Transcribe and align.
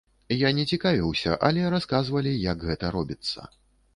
Я 0.35 0.49
не 0.59 0.63
цікавіўся, 0.77 1.35
але 1.49 1.67
расказвалі, 1.75 2.33
як 2.45 2.65
гэта 2.69 2.93
робіцца. 2.99 3.39